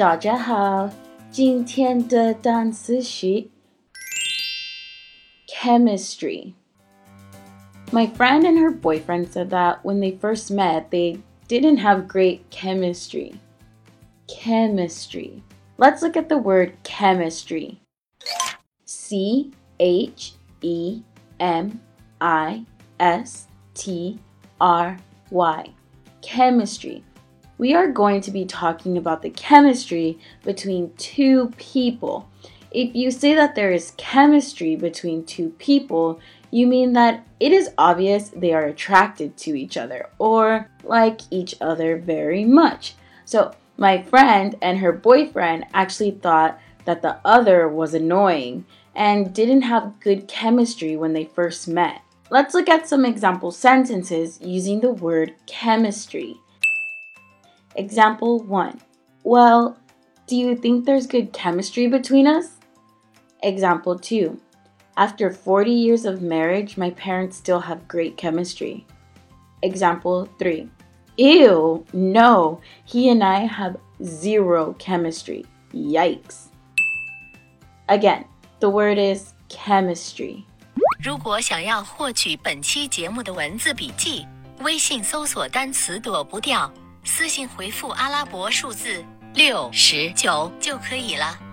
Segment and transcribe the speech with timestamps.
[0.00, 0.90] 大家好，
[1.30, 3.48] 今天的单词是
[5.48, 6.52] chemistry.
[7.92, 12.40] My friend and her boyfriend said that when they first met, they didn't have great
[12.50, 13.34] chemistry.
[14.26, 15.42] Chemistry.
[15.78, 17.78] Let's look at the word chemistry.
[18.84, 21.02] C H E
[21.38, 21.80] M
[22.20, 22.64] I
[22.98, 24.18] S T
[24.60, 24.98] R
[25.30, 25.70] Y.
[26.22, 27.04] Chemistry.
[27.61, 32.27] We are going to be talking about the chemistry between two people.
[32.71, 37.69] If you say that there is chemistry between two people, you mean that it is
[37.77, 42.95] obvious they are attracted to each other or like each other very much.
[43.25, 48.65] So, my friend and her boyfriend actually thought that the other was annoying
[48.95, 52.01] and didn't have good chemistry when they first met.
[52.31, 56.39] Let's look at some example sentences using the word chemistry.
[57.74, 58.80] Example 1
[59.24, 59.76] Well,
[60.26, 62.58] do you think there's good chemistry between us?
[63.42, 64.38] Example 2
[64.96, 68.86] After 40 years of marriage, my parents still have great chemistry.
[69.62, 70.68] Example 3
[71.18, 75.44] Ew, no, he and I have zero chemistry.
[75.72, 76.48] Yikes.
[77.88, 78.24] Again,
[78.60, 80.44] the word is chemistry.
[81.02, 84.26] 如果想要获取本期节目的文字笔记，
[84.60, 86.70] 微信搜索单词躲不掉，
[87.03, 91.50] 私信回复阿拉伯数字六十九就可以了。